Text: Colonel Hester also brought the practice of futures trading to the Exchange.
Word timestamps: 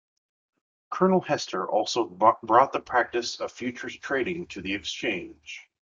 Colonel 0.89 1.21
Hester 1.21 1.69
also 1.69 2.05
brought 2.05 2.71
the 2.73 2.79
practice 2.79 3.39
of 3.39 3.51
futures 3.51 3.95
trading 3.99 4.47
to 4.47 4.59
the 4.63 4.73
Exchange. 4.73 5.69